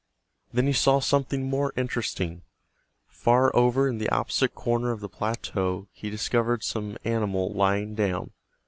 Then 0.51 0.65
he 0.65 0.73
saw 0.73 0.99
something 0.99 1.47
more 1.47 1.73
interesting. 1.77 2.41
Far 3.07 3.55
over 3.55 3.87
in 3.87 3.99
the 3.99 4.09
opposite 4.09 4.55
corner 4.55 4.89
of 4.89 4.99
the 4.99 5.07
plateau 5.07 5.89
he 5.91 6.09
discovered 6.09 6.63
some 6.63 6.97
animal 7.05 7.53
lying 7.53 7.93
down. 7.93 8.31